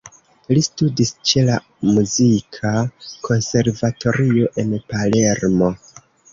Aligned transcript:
Li 0.57 0.61
studis 0.67 1.11
ĉe 1.31 1.43
la 1.49 1.57
muzika 1.89 2.73
konservatorio 3.29 4.51
en 4.65 4.77
Palermo. 4.91 5.75